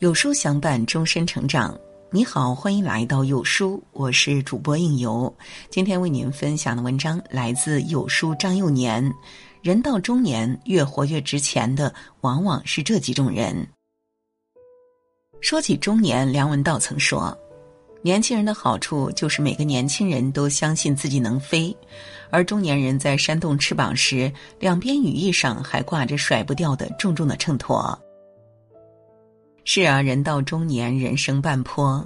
[0.00, 1.78] 有书相伴，终身成长。
[2.10, 5.30] 你好，欢迎来到有书，我是主播应由。
[5.68, 9.12] 今天为您分享的文章来自有书张幼年。
[9.60, 11.92] 人到中年，越活越值钱的，
[12.22, 13.68] 往往是这几种人。
[15.42, 17.36] 说起中年，梁文道曾说
[18.00, 21.76] ：“年轻人的好处就是每个年轻人都相信自己能飞，
[22.30, 27.94] 而中年人在扇动翅膀时，两边羽翼上还挂着甩不掉的重重的秤砣。”
[29.72, 32.04] 是啊，人到中年，人生半坡，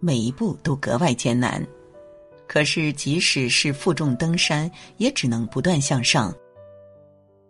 [0.00, 1.66] 每一步都格外艰难。
[2.46, 6.30] 可是，即使是负重登山，也只能不断向上。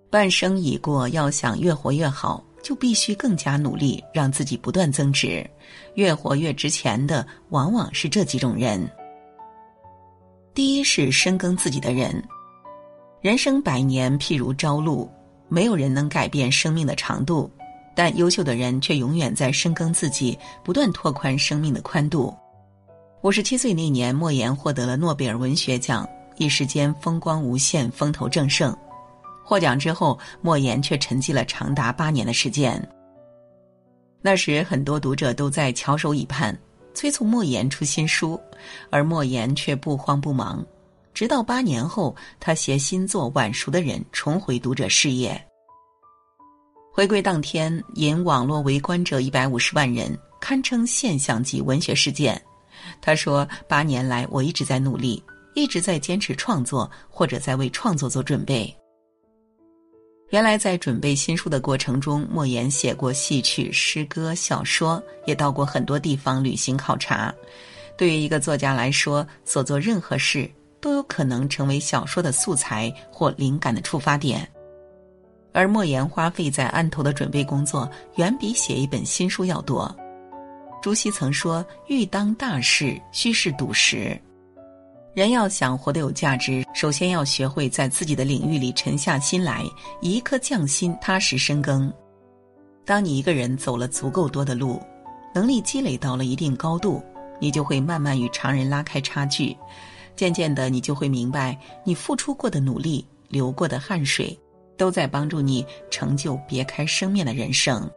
[0.08, 5.44] 半生已过，要想越活越好，就必须更加努力，让自己不断增值。
[5.94, 8.88] 越活越值钱的，往往是这几种人。
[10.54, 12.22] 第一是深耕自己的人。
[13.20, 15.10] 人生百年，譬如朝露，
[15.48, 17.50] 没有人能改变生命的长度。
[17.96, 22.32] 但优秀的人却永远在深耕自己，不断拓宽生命的宽度。
[23.22, 28.76] 五十七岁那年，莫言获得了诺贝尔文学奖，一时间风光无限，风头正盛。
[29.42, 32.86] 获奖之后，莫言却沉寂了长达八年的时间。
[34.20, 36.56] 那时，很多读者都在翘首以盼，
[36.92, 38.38] 催促莫言出新书，
[38.90, 40.64] 而莫言却不慌不忙。
[41.14, 45.42] 直到八年后，他携新作《晚熟的人》重回读者视野。
[46.96, 52.40] 回归当天，引网络围观者一百五十万人，堪称现象级文学事件。
[53.02, 55.22] 他说：“八年来，我一直在努力，
[55.54, 58.74] 一直在坚持创作，或者在为创作做准备。”
[60.32, 67.30] 原来，在准备新书的过程中，莫言写过戏曲、诗歌、小说，也到过很多地方旅行考察。
[67.98, 70.50] 对于一个作家来说，所做任何事
[70.80, 74.50] 都有可能成为小说的素材或灵感的触发点。
[75.56, 79.90] 而莫言花费在案头的准备工作，远比写一本新书要多。
[80.82, 84.20] 朱熹曾说：“欲当大事，须是笃实。”
[85.16, 89.64] 人要想活得有价值，首先要学会在自己的领域里沉下心来，
[90.02, 91.90] 一颗匠心踏实深耕。
[92.84, 94.78] 当你一个人走了足够多的路，
[95.34, 97.02] 能力积累到了一定高度，
[97.40, 99.56] 你就会慢慢与常人拉开差距。
[100.14, 104.38] 渐渐的，你就会明白，你付出过的努力，流过的汗水。
[104.76, 107.90] 都在帮助你成就别开生面的人生。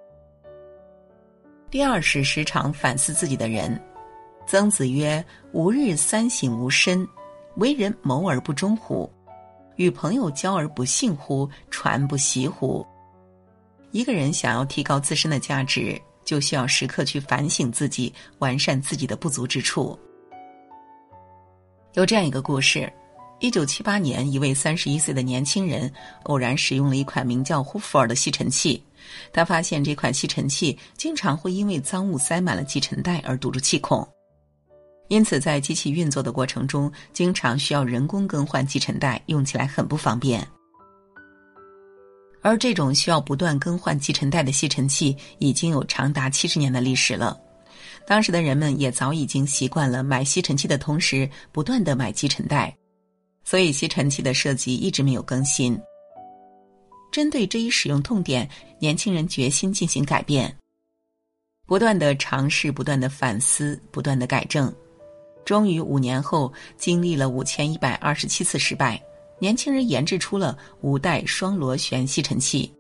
[1.70, 3.80] 第二是时常反思自己的人。
[4.48, 5.24] 曾子曰
[5.54, 7.08] ：“吾日三省吾身：
[7.58, 9.08] 为人谋而不忠乎？
[9.76, 11.48] 与朋友交而不信乎？
[11.70, 12.84] 传不习乎？”
[13.92, 19.98] 一个人想要提高自身的价值，就需要时刻去反省自己，完善自己的不足之处。
[21.94, 22.92] 有这样一个故事。
[23.40, 25.92] 一九七八年，一位三十一岁的年轻人
[26.24, 28.82] 偶然使用了一款名叫呼弗尔的吸尘器。
[29.32, 34.06] 他发现这款吸尘器经常会因为脏物塞满了吸尘袋而堵住气孔，
[35.08, 40.46] 因此在机器运作的过程中，经常需要人工更换吸尘袋，用起来很不方便。
[42.42, 47.40] 而这种需要不断更换吸尘袋的吸尘器已经有长达七十年的历史了。
[48.06, 52.76] 当时的人们也早已经习惯了买吸尘器的同时不断的买吸尘袋。
[53.50, 55.76] 所以吸尘器的设计一直没有更新。
[57.12, 60.56] 针对这一使用痛点，年轻人决心进行改变，
[61.66, 64.72] 不断的尝试，不断的反思，不断的改正，
[65.44, 69.02] 终于五年后，经历了五千一百二十七次失败，
[69.40, 72.72] 年轻人研制出了五代双螺旋吸尘器。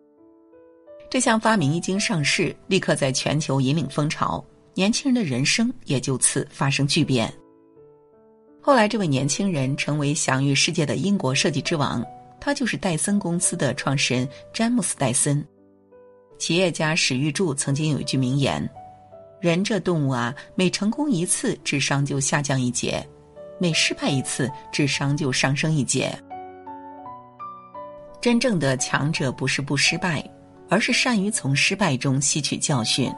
[1.09, 7.33] 这项发明一经上市，立刻在全球引领风潮，年轻人的人生也就此发生巨变。
[8.69, 12.05] 后来，这位年轻人成为享誉世界的英国设计之王，
[12.39, 15.43] 他就是戴森公司的创始人詹姆斯·戴森。
[16.37, 18.69] 企业家史玉柱曾经有一句名言
[19.41, 23.03] ：“人这动物啊，每成功一次，智商就下降一截；
[23.59, 26.15] 每失败一次，智商就上升一截。”
[28.21, 30.23] 真正的强者不是不失败，
[30.69, 33.11] 而是善于从失败中吸取教训。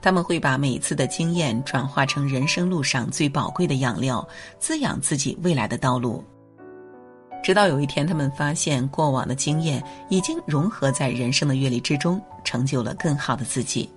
[0.00, 4.26] 他们会把每次的经验转化成人生路上最宝贵的养料，
[4.58, 6.24] 滋养自己未来的道路。
[7.42, 13.88] 直到有一天，他们发现过往的经验已经融合在人生的阅历之中，成就了更好的自己。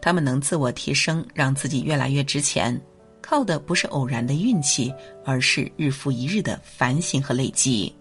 [0.00, 2.78] 他们能自我提升，让自己越来越值钱，
[3.20, 4.92] 靠的不是偶然的运气，
[5.24, 7.92] 而是日复一日的反省和累积。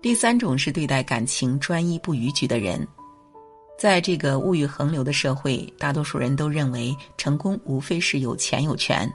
[0.00, 2.86] 第三种是对待感情专一不逾矩的人。
[3.78, 9.08] 在这个物欲横流的社会，大多数人都认为成功无非是有钱有权，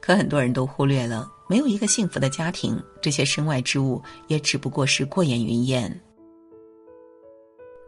[0.00, 5.88] 可很多人都忽略了，没有一个幸福的家庭，这些身外之物也只不过是过眼云烟。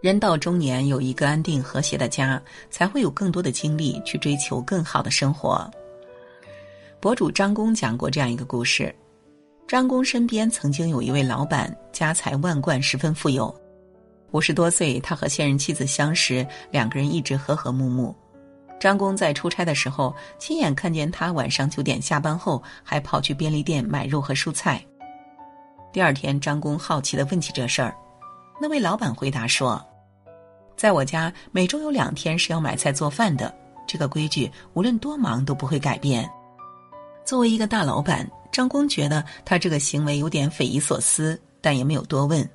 [0.00, 2.40] 人到中年，有一个安定和谐的家，
[2.70, 5.68] 才会有更多的精力去追求更好的生活。
[7.00, 8.94] 博主张工讲过这样一个故事：
[9.66, 13.52] 张工身边曾经有一位老板，家财万贯，十分富有。
[14.32, 18.14] 五十多岁，他和现任妻子相识，两个人一直和和睦睦。
[18.78, 24.82] 张工在出差的时候，亲眼看见他晚上九点下班后，还跑去便利店买肉和蔬菜。
[25.92, 27.94] 第二天，张工好奇的问起这事儿，
[28.60, 29.84] 那位老板回答说。
[30.76, 33.54] 在我家，每周有两天是要买菜做饭的，
[33.86, 36.26] 这个规矩无论多忙都不会改变。
[37.22, 42.48] 作为一个大老板，张工觉得他这个行为有点匪夷所思，但也没有多问。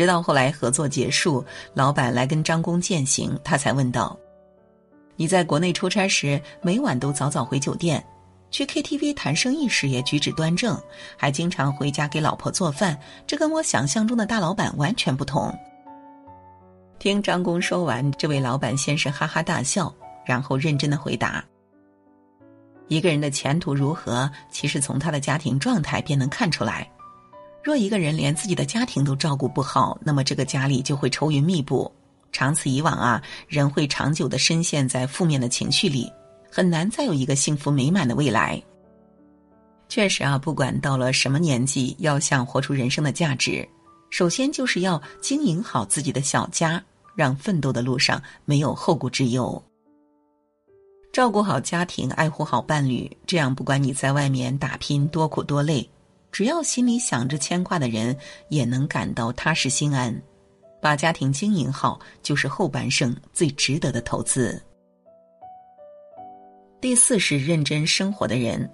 [0.00, 1.44] 直到后来合作结束，
[1.74, 4.18] 老板来跟张工践行，他才问道
[5.14, 8.02] ：“你在国内出差时，每晚都早早回酒店，
[8.50, 10.74] 去 KTV 谈生意时也举止端正，
[11.18, 15.54] 还经常回家给老婆做饭，这跟我想象中的大老板完全不同。”
[16.98, 19.94] 听张工说完，这位老板先是哈哈大笑，
[20.24, 21.44] 然后认真的回答
[22.88, 26.90] ：“一个人的前途如何，其实从他的家庭状态便能看出来。
[27.62, 31.90] 若一个人连自己的家庭都照顾不好，那么这个家里就会愁云密布。
[32.32, 36.10] 长此以往啊，人会长久的深陷在负面的情绪里，
[36.50, 38.62] 很难再有一个幸福美满的未来。
[39.88, 43.68] 确实啊，不管到了什么年纪，要想活出人生的价值，
[44.10, 46.82] 首先就是要经营好自己的小家。”
[47.16, 49.62] 让奋斗的路上没有后顾之忧，
[51.12, 55.86] 照顾好家庭，爱护好伴侣，这样不管你在外面打拼多苦多累，
[56.32, 58.16] 只要心里想着牵挂的人，
[58.48, 60.14] 也能感到踏实心安。
[60.80, 64.60] 把家庭经营好，就是后半生最值得的投资。
[66.80, 68.70] 第四是认真生活的人。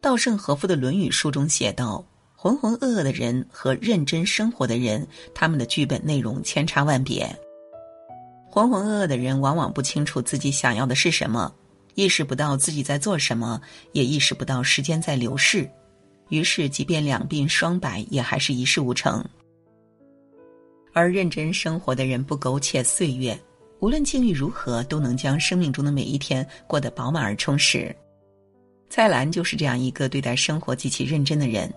[0.00, 2.04] 稻盛和夫的《论语》书中写道
[2.36, 7.34] ：“浑浑噩噩的人和认真生活的人，他们的剧本内容千差万别。”
[8.50, 11.50] 浑浑噩噩的人往往不清楚自己想要的是什么，
[11.94, 13.58] 意识不到自己在做什么，
[13.92, 15.66] 也意识不到时间在流逝，
[16.32, 19.22] 于是即便两鬓霜白，也还是一事无成。
[20.94, 23.38] 而认真生活的人不苟且岁月，
[23.80, 27.94] 无论境遇如何，都能将生命中的每一天过得饱满而充实。
[28.88, 31.70] 蔡澜就是这样一个对待生活极其认真的人。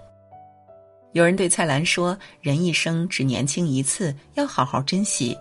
[1.12, 5.38] 有人对蔡澜说：“人一生只年轻一次，要好好珍惜。”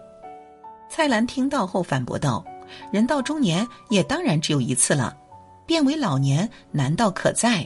[0.91, 2.45] 蔡澜听到后反驳道
[2.91, 5.17] ：“人到中年也当然只有一次了，
[5.65, 7.65] 变为老年难道可在？”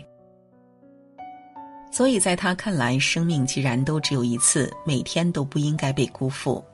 [1.98, 6.64] 所以在他看来，生命既然都只有一次，每天都不应该被辜负。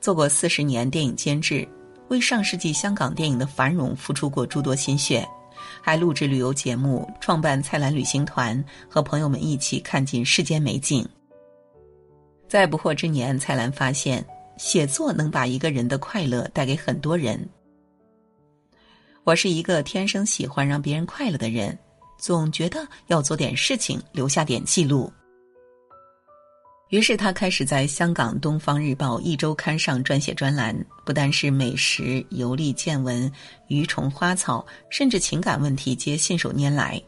[0.00, 1.68] 做过四十年电影监制，
[2.08, 5.28] 为上世纪香港电影的繁荣付出过诸多心血，
[5.82, 11.06] 还录制旅游节目，创办蔡澜旅行团，和朋友们一起看尽世间美景。
[12.48, 14.24] 在不惑之年，蔡澜发现。
[14.56, 17.46] 写作能把一个人的快乐带给很多人。
[19.22, 21.78] 我是一个天生喜欢让别人快乐的人，
[22.22, 25.12] 总觉得要做点事情，留下点记录。
[26.90, 30.72] 于是他开始在香港《东方日报》一周刊上撰写专栏，
[31.04, 33.30] 不单是美食、游历见闻、
[33.66, 37.02] 鱼虫花草，甚至情感问题皆信手拈来。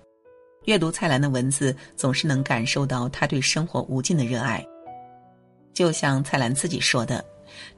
[0.64, 4.66] 阅读蔡澜的文字，总是能感受到他对生活无尽的热爱。
[5.72, 7.24] 就像蔡澜自己说的。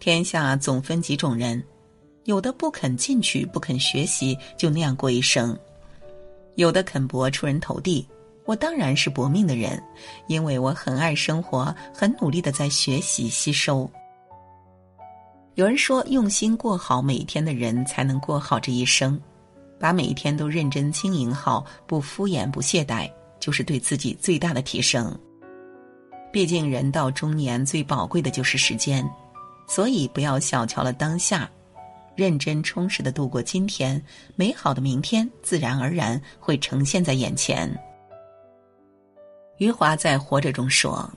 [0.01, 1.63] 天下总分几种人，
[2.25, 5.55] 有的不肯进取，不肯学习，就那样过一生；
[6.57, 8.07] 有的肯搏出人头地。
[8.45, 9.83] 我当然是搏命的人，
[10.29, 13.91] 因为我很爱生活，很努力的在学习吸收。
[15.55, 19.21] 有人说，用心过好每一天的人，才能过好这一生。
[19.81, 23.11] 把每一天都认真经营好，不敷衍，不懈怠，
[23.41, 25.13] 就是对自己最大的提升。
[26.33, 29.05] 毕竟人到中年，最宝贵的就是时间。
[29.67, 31.51] 所以，不要小瞧了当下，
[32.17, 34.03] 认真充实的度过今天，
[34.35, 37.71] 美好的明天自然而然会呈现在眼前。
[39.59, 41.09] 余华在《活着》中说：“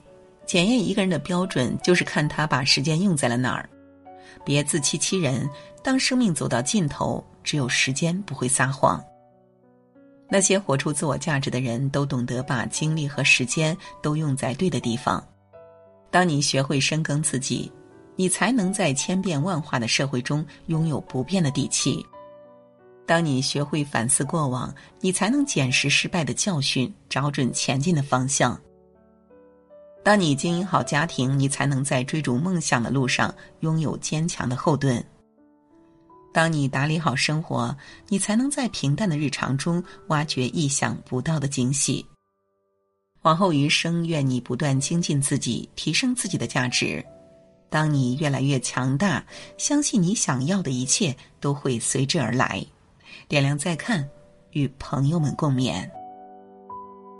[0.46, 3.68] 检验一个人的标准，就是看他把时间用在了哪儿。
[4.44, 5.48] 别自欺欺人，
[5.82, 9.02] 当生命走到尽头，只有时间不会撒谎。
[10.28, 15.22] 那些活出自我价值的人，都懂得把精力和时间都用在对的地方。
[16.10, 17.72] 当你学会深耕自己。”
[18.20, 22.04] 你才能在千变万化的社会中拥有不变的底气。
[23.06, 28.60] 当你学会反思过往，你才能捡拾失败的教训，找准前进的方向。
[30.04, 35.02] 当你经营好家庭，你才能在追逐梦想的路上拥有坚强的后盾。
[36.30, 37.74] 当你打理好生活，
[38.08, 42.04] 你才能在平淡的日常中挖掘意想不到的惊喜。
[43.22, 47.02] 往后余生，愿你不断精进自己，提升自己的价值。
[47.70, 49.24] 当你越来越强大，
[49.56, 52.66] 相信你想要的一切都会随之而来。
[53.28, 54.10] 点亮再看，
[54.50, 55.88] 与朋友们共勉。